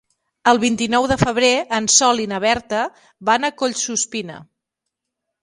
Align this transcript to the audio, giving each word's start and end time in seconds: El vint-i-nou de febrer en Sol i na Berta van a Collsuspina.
El 0.51 0.59
vint-i-nou 0.61 1.03
de 1.11 1.17
febrer 1.23 1.51
en 1.79 1.89
Sol 1.97 2.21
i 2.23 2.25
na 2.33 2.41
Berta 2.47 2.81
van 3.31 3.45
a 3.45 3.53
Collsuspina. 3.61 4.41